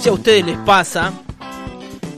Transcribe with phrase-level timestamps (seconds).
[0.00, 1.12] si a ustedes les pasa,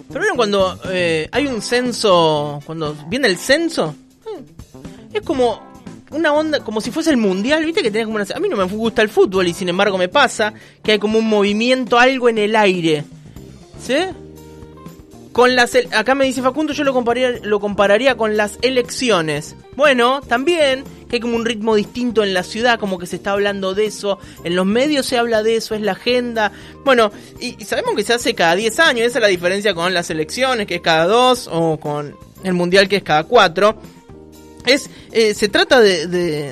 [0.09, 3.95] pero bueno, cuando eh, hay un censo, cuando viene el censo,
[4.27, 4.43] eh,
[5.15, 5.61] es como
[6.13, 8.27] una onda, como si fuese el mundial, viste que tenés como una...
[8.35, 11.19] A mí no me gusta el fútbol y sin embargo me pasa que hay como
[11.19, 13.05] un movimiento, algo en el aire.
[13.85, 13.97] ¿Sí?
[15.33, 19.57] Con las acá me dice Facundo, yo lo compararía, lo compararía con las elecciones.
[19.75, 23.75] Bueno, también que como un ritmo distinto en la ciudad, como que se está hablando
[23.75, 26.53] de eso, en los medios se habla de eso, es la agenda.
[26.87, 30.09] Bueno, y, sabemos que se hace cada 10 años, esa es la diferencia con las
[30.09, 33.77] elecciones, que es cada 2, o con el mundial, que es cada 4
[34.67, 36.07] es eh, se trata de,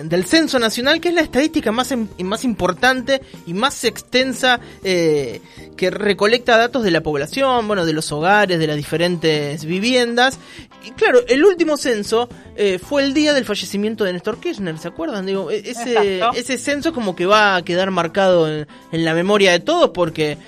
[0.04, 5.40] del censo nacional que es la estadística más más importante y más extensa eh,
[5.76, 10.38] que recolecta datos de la población bueno de los hogares de las diferentes viviendas.
[10.84, 14.88] Y claro el último censo eh, fue el día del fallecimiento de Néstor Kirchner se
[14.88, 19.14] acuerdan digo e-, ese ese censo como que va a quedar marcado en, en la
[19.14, 20.38] memoria de todos porque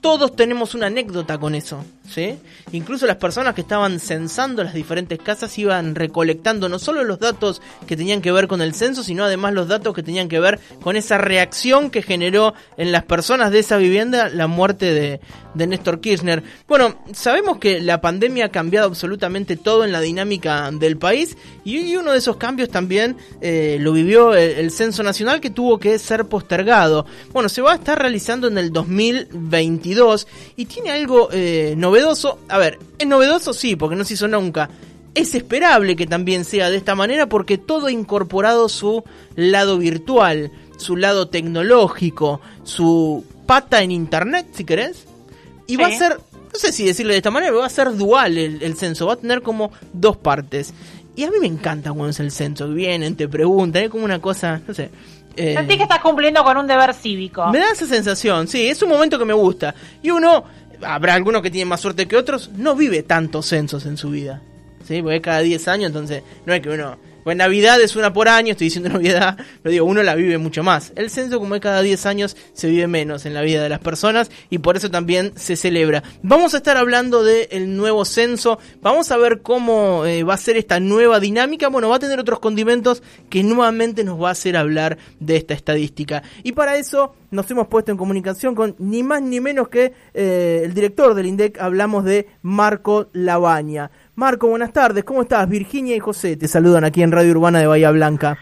[0.00, 1.84] todos tenemos una anécdota con eso,
[2.72, 7.60] Incluso las personas que estaban censando las diferentes casas iban recolectando no solo los datos
[7.86, 10.58] que tenían que ver con el censo, sino además los datos que tenían que ver
[10.82, 15.20] con esa reacción que generó en las personas de esa vivienda la muerte de,
[15.54, 16.42] de Néstor Kirchner.
[16.66, 21.96] Bueno, sabemos que la pandemia ha cambiado absolutamente todo en la dinámica del país y,
[21.96, 26.26] uno de esos cambios también eh, lo vivió el, censo nacional que tuvo que ser
[26.26, 27.06] postergado.
[27.32, 31.97] Bueno, se va a estar realizando en el 2022 y tiene algo eh, novedoso.
[32.48, 34.70] A ver, es novedoso sí, porque no se hizo nunca.
[35.14, 39.04] Es esperable que también sea de esta manera porque todo ha incorporado su
[39.34, 45.06] lado virtual, su lado tecnológico, su pata en internet, si querés.
[45.66, 46.18] Y va a ser,
[46.52, 49.14] no sé si decirlo de esta manera, pero va a ser dual el, censo, va
[49.14, 50.72] a tener como dos partes.
[51.16, 54.20] Y a mí me encanta cuando es el censo, vienen, te preguntan, es como una
[54.20, 54.90] cosa, no sé.
[55.36, 57.46] Eh, Sentí que estás cumpliendo con un deber cívico.
[57.48, 59.74] Me da esa sensación, sí, es un momento que me gusta.
[60.02, 60.44] Y uno,
[60.82, 64.40] habrá algunos que tienen más suerte que otros, no vive tantos censos en su vida.
[64.86, 65.02] ¿Sí?
[65.02, 66.96] Porque cada 10 años, entonces, no es que uno
[67.28, 70.62] pues Navidad es una por año, estoy diciendo Navidad, pero digo, uno la vive mucho
[70.62, 70.94] más.
[70.96, 73.80] El censo, como es cada 10 años, se vive menos en la vida de las
[73.80, 76.02] personas y por eso también se celebra.
[76.22, 80.56] Vamos a estar hablando del nuevo censo, vamos a ver cómo eh, va a ser
[80.56, 81.68] esta nueva dinámica.
[81.68, 85.52] Bueno, va a tener otros condimentos que nuevamente nos va a hacer hablar de esta
[85.52, 86.22] estadística.
[86.44, 90.62] Y para eso nos hemos puesto en comunicación con ni más ni menos que eh,
[90.64, 93.90] el director del INDEC, hablamos de Marco Labaña.
[94.18, 95.48] Marco, buenas tardes, ¿cómo estás?
[95.48, 98.36] Virginia y José te saludan aquí en Radio Urbana de Bahía Blanca.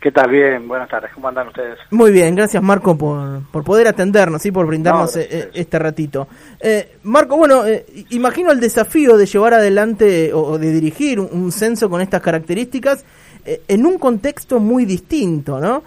[0.00, 0.30] ¿Qué tal?
[0.30, 1.80] Bien, buenas tardes, ¿cómo andan ustedes?
[1.90, 6.28] Muy bien, gracias Marco por, por poder atendernos y por brindarnos eh, eh, este ratito.
[6.60, 7.64] Eh, Marco, bueno,
[8.10, 13.04] imagino el desafío de llevar adelante o, de dirigir un, censo con estas características
[13.44, 15.82] en un contexto muy distinto, ¿no?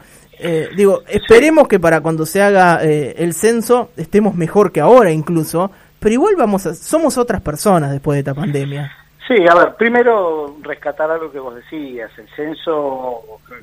[0.75, 6.11] digo, esperemos que para cuando se haga el censo estemos mejor que ahora incluso, pero
[6.11, 8.98] igual vamos a, somos otras personas después de esta pandemia.
[9.29, 13.21] Sí, a ver, primero rescatar algo que vos decías, el censo,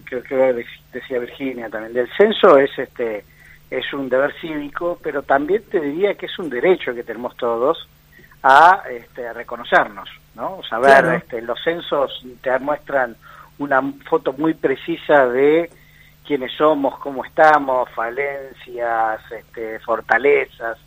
[0.08, 3.24] que, que decía Virginia también, el censo es este
[3.68, 7.88] es un deber cívico, pero también te diría que es un derecho que tenemos todos
[8.44, 10.60] a, este, reconocernos, ¿no?
[10.70, 13.16] Saber, este, los censos te muestran
[13.58, 15.68] una foto muy precisa de
[16.24, 20.78] quiénes somos, cómo estamos, falencias, este, fortalezas.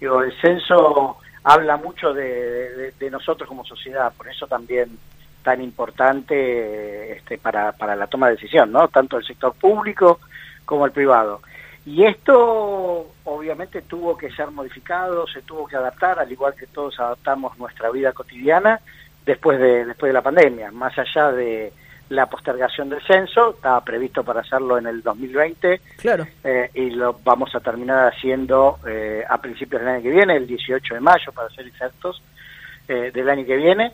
[0.00, 4.98] Digo, el censo habla mucho de, nosotros como sociedad, por eso también
[5.42, 8.88] tan importante este, para, para la toma de decisión, ¿no?
[8.88, 10.20] Tanto el sector público
[10.64, 11.40] como el privado.
[11.84, 16.98] Y esto obviamente tuvo que ser modificado, se tuvo que adaptar, al igual que todos
[17.00, 18.80] adaptamos nuestra vida cotidiana
[19.26, 21.72] después de, después de la pandemia, más allá de,
[22.08, 26.26] la postergación del censo, estaba previsto para hacerlo en el 2020 claro.
[26.44, 30.46] Eh, y lo vamos a terminar haciendo eh, a principios del año que viene, el
[30.46, 32.22] 18 de mayo para ser exactos,
[32.88, 33.92] eh, del año que viene.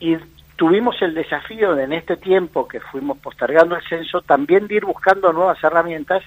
[0.00, 0.16] y
[0.56, 4.84] tuvimos el desafío de en este tiempo que fuimos postergando el censo también de ir
[4.84, 6.22] buscando nuevas herramientas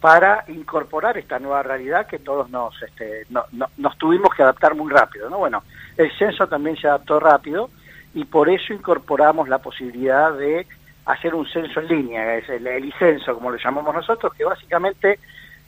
[0.00, 5.30] para incorporar esta nueva realidad que todos nos, este, nos tuvimos que adaptar muy rápido.
[5.30, 5.38] ¿no?
[5.38, 5.62] Bueno,
[5.96, 7.70] el censo también se adaptó rápido
[8.14, 10.66] y por eso incorporamos la posibilidad de
[11.06, 12.92] hacer un censo en línea, es el, el
[13.24, 15.18] como lo llamamos nosotros, que básicamente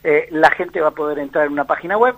[0.02, 2.14] eh, la gente va a poder entrar en una página web,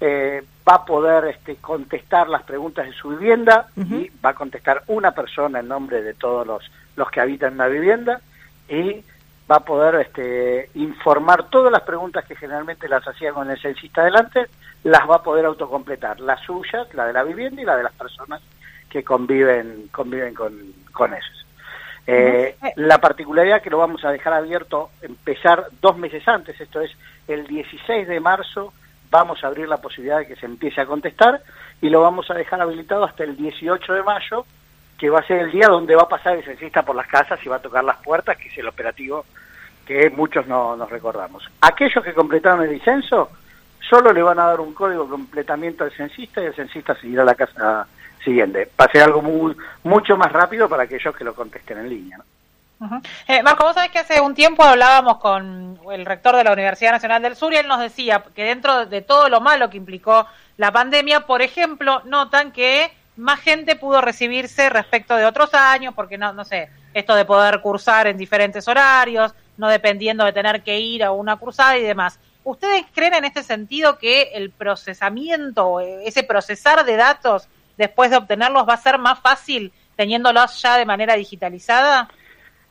[0.00, 4.82] eh, va a poder este, contestar las preguntas de su vivienda y va a contestar
[4.88, 8.20] una persona en nombre de todos los, los que habitan una vivienda
[8.68, 9.02] y
[9.50, 14.02] va a poder este, informar todas las preguntas que generalmente las hacía con el censista
[14.02, 14.46] adelante,
[14.82, 17.92] las va a poder autocompletar, las suyas, la de la vivienda y la de las
[17.92, 18.42] personas
[18.96, 20.54] que conviven, conviven con,
[20.90, 21.46] con esos.
[22.06, 26.90] Eh, la particularidad que lo vamos a dejar abierto, empezar dos meses antes, esto es
[27.28, 28.72] el 16 de marzo
[29.10, 31.42] vamos a abrir la posibilidad de que se empiece a contestar
[31.82, 34.46] y lo vamos a dejar habilitado hasta el 18 de mayo,
[34.98, 37.38] que va a ser el día donde va a pasar el censista por las casas
[37.44, 39.26] y va a tocar las puertas, que es el operativo
[39.84, 41.48] que muchos no nos recordamos.
[41.60, 43.30] Aquellos que completaron el censo
[43.88, 47.22] solo le van a dar un código de completamiento al censista y el censista seguirá
[47.22, 47.86] a la casa
[48.26, 48.68] siguiente.
[48.92, 52.18] Ser algo muy, mucho más rápido para aquellos que lo contesten en línea.
[53.28, 56.92] eh, Marco, vos sabés que hace un tiempo hablábamos con el rector de la Universidad
[56.92, 60.26] Nacional del Sur y él nos decía que dentro de todo lo malo que implicó
[60.58, 66.18] la pandemia, por ejemplo, notan que más gente pudo recibirse respecto de otros años, porque
[66.18, 70.78] no, no sé, esto de poder cursar en diferentes horarios, no dependiendo de tener que
[70.78, 72.18] ir a una cursada y demás.
[72.44, 78.68] ¿Ustedes creen en este sentido que el procesamiento, ese procesar de datos después de obtenerlos
[78.68, 82.08] va a ser más fácil teniéndolos ya de manera digitalizada?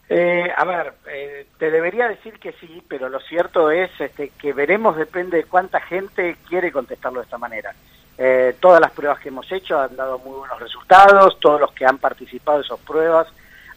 [0.08, 4.54] Eh, a ver, eh, te debería decir que sí, pero lo cierto es este, que
[4.54, 7.74] veremos depende de cuánta gente quiere contestarlo de esta manera.
[8.18, 11.86] Eh, todas las pruebas que hemos hecho han dado muy buenos resultados, todos los que
[11.86, 13.28] han participado de esas pruebas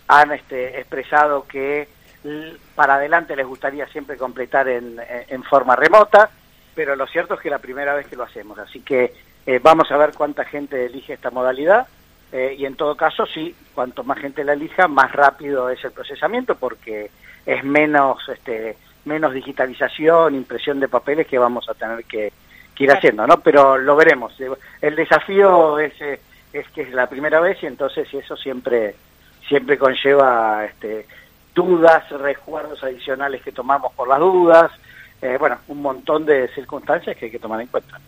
[0.06, 1.88] han este, expresado que
[2.74, 6.30] para adelante les gustaría siempre completar en, en, forma remota,
[6.74, 9.14] pero lo cierto es que la primera vez que lo hacemos, así que
[9.48, 11.86] eh, vamos a ver cuánta gente elige esta modalidad
[12.32, 15.92] eh, y en todo caso sí, cuanto más gente la elija, más rápido es el
[15.92, 17.10] procesamiento porque
[17.46, 22.30] es menos, este, menos digitalización, impresión de papeles que vamos a tener que,
[22.74, 23.40] que ir haciendo, ¿no?
[23.40, 24.34] Pero lo veremos.
[24.82, 26.20] El desafío es, eh,
[26.52, 28.96] es que es la primera vez y entonces eso siempre
[29.48, 31.06] siempre conlleva este,
[31.54, 34.70] dudas, resguardos adicionales que tomamos por las dudas,
[35.22, 37.98] eh, bueno, un montón de circunstancias que hay que tomar en cuenta.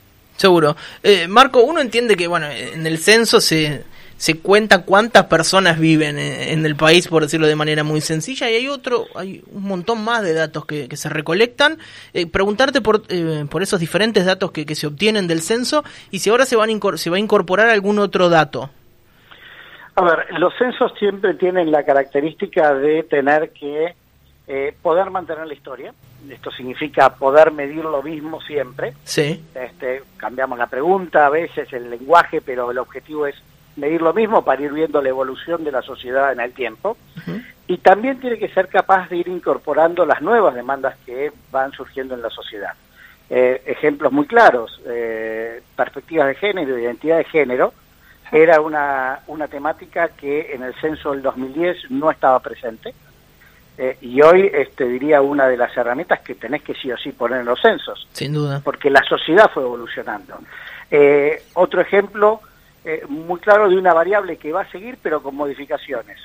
[0.40, 0.75] Seguro.
[1.02, 3.84] Eh, Marco, uno entiende que, bueno, en el censo se,
[4.16, 8.54] se cuenta cuántas personas viven en, el país, por decirlo de manera muy sencilla, y
[8.54, 11.76] hay otro, hay un montón más de datos que, se recolectan.
[12.14, 16.20] Eh, preguntarte por, eh, por esos diferentes datos que, que, se obtienen del censo y
[16.20, 18.70] si ahora se, van se va a incorporar algún otro dato.
[19.96, 23.94] A ver, los censos siempre tienen la característica de tener que
[24.48, 25.92] eh, poder mantener la historia.
[26.28, 28.94] Esto significa poder medir lo mismo siempre.
[29.05, 29.44] Sí.
[29.55, 33.37] Este, cambiamos la pregunta, a veces el lenguaje, pero el objetivo es
[33.76, 36.96] medir lo mismo para ir viendo la evolución de la sociedad en el tiempo.
[37.67, 42.14] Y también tiene que ser capaz de ir incorporando las nuevas demandas que van surgiendo
[42.14, 42.75] en la sociedad.
[43.28, 47.73] Eh, ejemplos muy claros, eh, perspectivas de género, identidad de género,
[48.32, 52.93] era una, una temática que en el censo del 2010 no estaba presente
[53.82, 57.12] eh, y hoy este, diría una de las herramientas que tenés que sí o sí
[57.12, 58.06] poner en los censos.
[58.12, 58.61] Sin duda.
[58.62, 60.38] Porque la sociedad fue evolucionando.
[60.91, 62.43] Eh, otro ejemplo
[62.85, 66.19] eh, muy claro de una variable que va a seguir pero con modificaciones.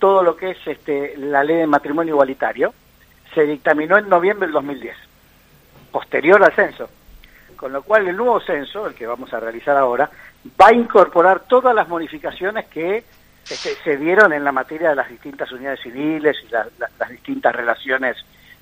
[0.00, 2.74] todo lo que es este, la ley de matrimonio igualitario
[3.32, 4.96] se dictaminó en noviembre del 2010,
[5.92, 6.88] posterior al censo.
[7.54, 10.10] Con lo cual el nuevo censo, el que vamos a realizar ahora,
[10.60, 13.04] va a incorporar todas las modificaciones que
[13.44, 18.16] se dieron en la materia de las distintas unidades civiles y las distintas relaciones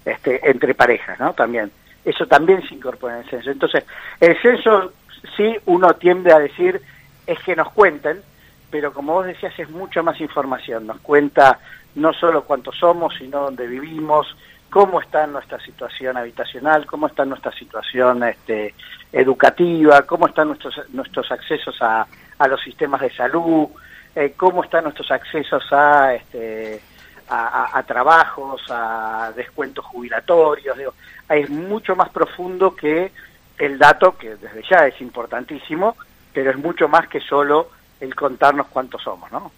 [0.04, 1.34] este, entre parejas, ¿no?
[1.34, 1.70] También.
[2.04, 3.50] Eso también se incorpora en el censo.
[3.50, 3.84] Entonces,
[4.18, 4.92] el censo
[5.36, 6.80] sí uno tiende a decir
[7.26, 8.22] es que nos cuenten,
[8.70, 10.86] pero como vos decías es mucha más información.
[10.86, 11.58] Nos cuenta
[11.94, 14.34] no solo cuántos somos, sino dónde vivimos,
[14.70, 18.74] cómo está nuestra situación habitacional, cómo está nuestra situación este,
[19.12, 22.06] educativa, cómo están nuestros, nuestros accesos a,
[22.38, 23.68] a los sistemas de salud,
[24.14, 26.80] eh, cómo están nuestros accesos a, este,
[27.28, 30.76] a, trabajos, a descuentos jubilatorios.
[30.76, 30.94] Digo,
[31.28, 33.12] es mucho más profundo que
[33.58, 35.96] el dato, que desde ya es importantísimo,
[36.32, 39.52] pero es mucho más que solo el contarnos cuántos somos, ¿no?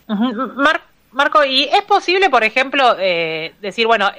[1.12, 4.10] Marco, ¿y es posible, por ejemplo, eh, decir, bueno,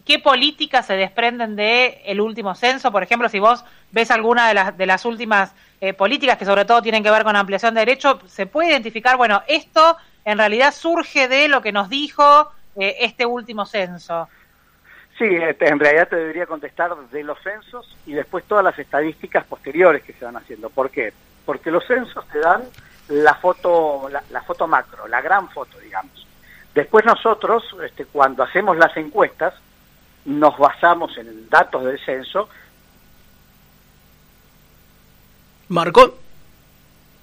[0.00, 2.90] qué políticas se desprenden de el último censo?
[2.92, 6.64] Por ejemplo, si vos ves alguna de las, de las últimas eh, políticas que sobre
[6.64, 10.72] todo tienen que ver con ampliación de derechos, se puede identificar, bueno, esto en realidad
[10.72, 14.28] surge de lo que nos dijo eh, este último censo.
[15.18, 19.44] Sí, este, en realidad te debería contestar de los censos y después todas las estadísticas
[19.44, 20.70] posteriores que se van haciendo.
[20.70, 21.12] ¿Por qué?
[21.44, 22.62] Porque los censos te dan
[23.08, 26.26] la foto, la, foto macro, la gran foto, digamos.
[26.74, 29.54] Después nosotros, este, cuando hacemos las encuestas,
[30.24, 32.48] nos basamos en datos del censo
[35.72, 36.18] Marco.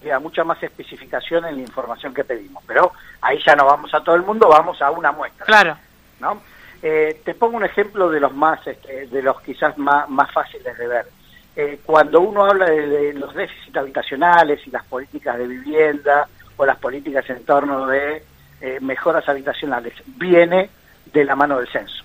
[0.03, 4.01] Da mucha más especificación en la información que pedimos, pero ahí ya no vamos a
[4.01, 5.45] todo el mundo, vamos a una muestra.
[5.45, 5.77] Claro.
[6.19, 6.41] ¿no?
[6.81, 10.77] Eh, te pongo un ejemplo de los más, este, de los quizás más, más fáciles
[10.77, 11.05] de ver.
[11.55, 16.77] Eh, cuando uno habla de, los déficits habitacionales y las políticas de vivienda o las
[16.77, 18.23] políticas en torno de
[18.61, 20.69] eh, mejoras habitacionales, viene
[21.05, 22.03] de la mano del censo.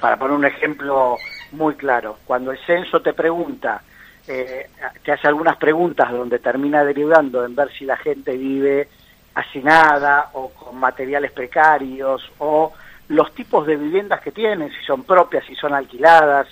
[0.00, 1.16] Para poner un ejemplo
[1.52, 2.18] muy claro.
[2.26, 3.82] Cuando el censo te pregunta,
[4.26, 4.68] eh,
[5.02, 8.88] te hace algunas preguntas donde termina derivando en ver si la gente vive
[9.34, 12.72] hacinada o con materiales precarios o
[13.08, 16.46] los tipos de viviendas que tienen, si son propias, si son alquiladas,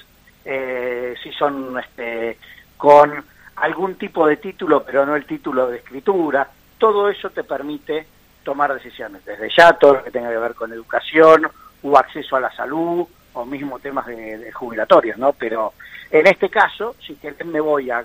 [0.44, 2.38] eh, si son este,
[2.76, 3.24] con
[3.56, 6.48] algún tipo de título, pero no el título de escritura.
[6.78, 8.06] Todo eso te permite
[8.42, 11.46] tomar decisiones, desde ya todo lo que tenga que ver con educación
[11.82, 15.32] o acceso a la salud o mismo temas de, jubilatorios, ¿no?
[15.32, 15.74] Pero
[16.10, 18.04] en este caso, si me voy a,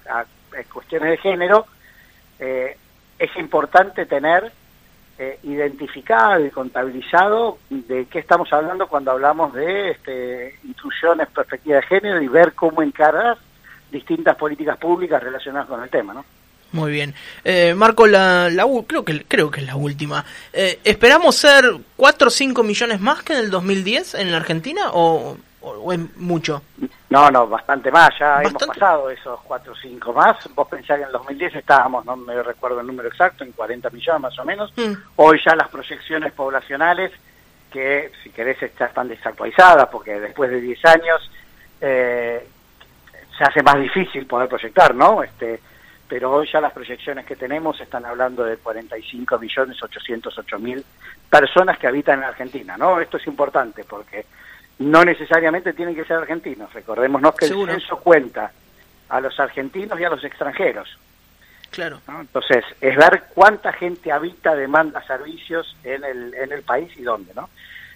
[0.72, 1.66] cuestiones de género,
[2.40, 2.78] eh,
[3.18, 4.52] es importante tener
[5.18, 11.84] eh, identificado y contabilizado de qué estamos hablando cuando hablamos de este, intrusiones, perspectiva de
[11.84, 13.38] género y ver cómo encarar
[13.92, 16.26] distintas políticas públicas relacionadas con el tema, ¿no?
[16.72, 17.14] Muy bien.
[17.44, 18.50] Eh, Marco, la,
[18.88, 20.24] creo, que, creo que es la última.
[20.54, 21.66] Eh, ¿Esperamos ser
[21.98, 26.00] 4 o 5 millones más que en el 2010 en la Argentina o, o, es
[26.18, 26.62] mucho?
[27.10, 28.12] No, no, bastante más.
[28.18, 30.38] Ya hemos pasado esos 4 o 5 más.
[30.56, 33.90] Vos pensás que en el 2010 estábamos, no me recuerdo el número exacto, en 40
[33.90, 34.74] millones más o menos.
[34.78, 34.94] Mm.
[35.18, 37.12] Hoy ya las proyecciones poblacionales,
[37.70, 41.32] que si querés están desactualizadas porque después de 10 años
[41.80, 42.48] eh,
[43.38, 45.24] se hace más difícil poder proyectar, ¿no?
[45.24, 45.60] Este,
[46.12, 50.84] pero hoy ya las proyecciones que tenemos están hablando de 45 millones 808 mil
[51.30, 53.00] personas que habitan en Argentina, ¿no?
[53.00, 54.26] Esto es importante porque
[54.80, 56.74] no necesariamente tienen que ser argentinos.
[56.74, 58.52] Recordémonos que el censo cuenta
[59.08, 61.00] a los argentinos y a los extranjeros.
[61.70, 62.02] Claro.
[62.20, 67.34] Entonces, es ver cuánta gente habita, demanda servicios en el, en el país y dónde,
[67.34, 67.50] ¿no?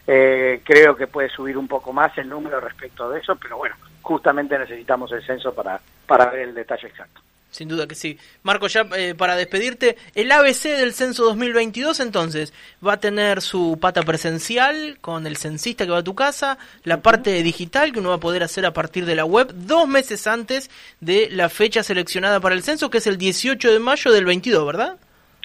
[0.07, 3.75] Eh, creo que puede subir un poco más el número respecto de eso, pero bueno,
[4.01, 7.25] justamente necesitamos el censo para, para ver el detalle exacto.
[7.55, 8.19] Sin duda que sí.
[8.43, 12.53] Marco, ya eh, para despedirte, el ABC del censo 2022 entonces
[12.85, 17.01] va a tener su pata presencial con el censista que va a tu casa, la
[17.01, 20.27] parte digital que uno va a poder hacer a partir de la web dos meses
[20.27, 20.69] antes
[21.00, 24.65] de la fecha seleccionada para el censo, que es el 18 de mayo del 22,
[24.65, 24.97] ¿verdad?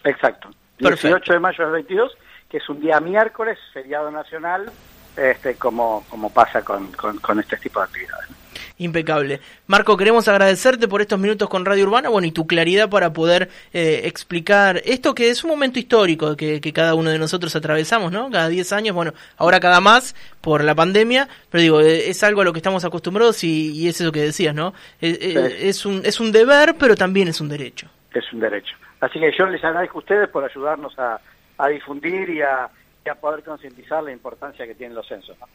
[0.03, 0.51] Exacto.
[0.81, 2.19] 18 de mayo del 22,
[2.51, 4.73] que es un día miércoles, feriado nacional,
[5.17, 8.40] este, como, como pasa con, con este tipo de actividades.
[8.81, 9.41] Impecable.
[9.67, 13.51] Marco, queremos agradecerte por estos minutos con Radio Urbana, bueno, y tu claridad para poder
[13.75, 18.31] eh, explicar esto que es un momento histórico que, cada uno de nosotros atravesamos, ¿no?
[18.31, 22.41] Cada 10 años, bueno, ahora cada más por la pandemia, pero digo, eh, es algo
[22.41, 24.73] a lo que estamos acostumbrados y, es eso que decías, ¿no?
[25.03, 27.87] Eh, es, un, es un deber, pero también es un derecho.
[28.15, 28.75] Es un derecho.
[29.01, 31.21] Así que yo les agradezco a ustedes por ayudarnos a,
[31.59, 35.39] a difundir y a, y a poder concientizar la importancia que tienen los censos.
[35.39, 35.47] ¿no?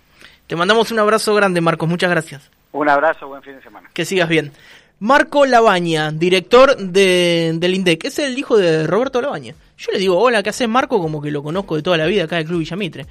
[0.48, 1.88] Te mandamos un abrazo grande, Marcos.
[1.88, 2.50] Muchas gracias.
[2.72, 3.90] Un abrazo, buen fin de semana.
[3.94, 4.52] Que sigas bien.
[5.00, 9.54] Marco Labaña, director de, del INDEC, es el hijo de Roberto Labaña.
[9.78, 11.00] Yo le digo, hola, ¿qué haces Marco?
[11.00, 13.06] Como que lo conozco de toda la vida acá del Club Villamitre.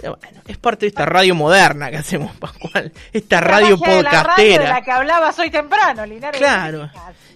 [0.00, 2.92] Pero bueno, es parte de esta radio moderna que hacemos, Pascual.
[3.12, 4.12] Esta radio podcastera.
[4.12, 6.40] La, radio de la que hablabas hoy temprano, Linares.
[6.40, 6.90] Claro.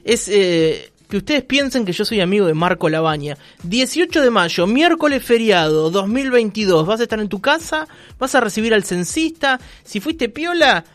[0.04, 3.36] Es eh, que ustedes piensen que yo soy amigo de Marco Labaña.
[3.64, 6.86] 18 de mayo, miércoles feriado 2022.
[6.86, 7.86] Vas a estar en tu casa,
[8.18, 9.60] vas a recibir al censista.
[9.84, 10.86] Si fuiste piola,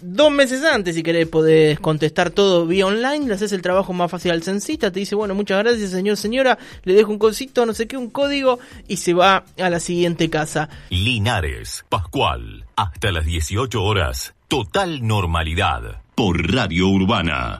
[0.00, 4.12] dos meses antes, si querés, podés contestar todo vía online, le haces el trabajo más
[4.12, 7.74] fácil al censista, te dice, bueno, muchas gracias, señor, señora, le dejo un cosito, no
[7.74, 10.68] sé qué, un código, y se va a la siguiente casa.
[10.90, 17.52] Linares, Pascual, hasta las 18 horas, total normalidad, por Radio Urbana.